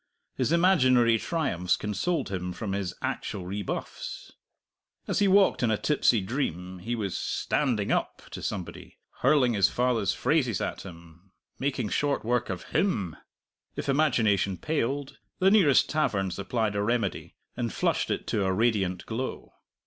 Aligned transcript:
His 0.35 0.51
imaginary 0.51 1.19
triumphs 1.19 1.75
consoled 1.75 2.29
him 2.29 2.53
for 2.53 2.67
his 2.69 2.95
actual 3.03 3.45
rebuffs. 3.45 4.31
As 5.07 5.19
he 5.19 5.27
walked 5.27 5.61
in 5.61 5.69
a 5.69 5.77
tipsy 5.77 6.21
dream, 6.21 6.79
he 6.79 6.95
was 6.95 7.15
"standing 7.15 7.91
up" 7.91 8.23
to 8.31 8.41
somebody, 8.41 8.97
hurling 9.19 9.53
his 9.53 9.69
father's 9.69 10.11
phrases 10.15 10.59
at 10.59 10.81
him, 10.81 11.33
making 11.59 11.89
short 11.89 12.25
work 12.25 12.49
of 12.49 12.63
him! 12.69 13.15
If 13.75 13.87
imagination 13.87 14.57
paled, 14.57 15.19
the 15.37 15.51
nearest 15.51 15.87
tavern 15.87 16.31
supplied 16.31 16.75
a 16.75 16.81
remedy, 16.81 17.35
and 17.55 17.71
flushed 17.71 18.09
it 18.09 18.25
to 18.29 18.43
a 18.43 18.51
radiant 18.51 19.05
glow. 19.05 19.53